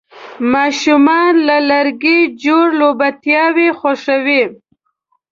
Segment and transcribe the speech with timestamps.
[0.53, 4.43] ماشومان له لرګي جوړ لوبتیاوې خوښوي.